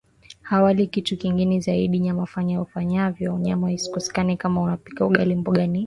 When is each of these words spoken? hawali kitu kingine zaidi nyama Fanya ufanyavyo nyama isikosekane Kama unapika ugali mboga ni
hawali 0.41 0.87
kitu 0.87 1.17
kingine 1.17 1.59
zaidi 1.59 1.99
nyama 1.99 2.25
Fanya 2.25 2.61
ufanyavyo 2.61 3.39
nyama 3.39 3.71
isikosekane 3.71 4.37
Kama 4.37 4.61
unapika 4.61 5.05
ugali 5.05 5.35
mboga 5.35 5.67
ni 5.67 5.79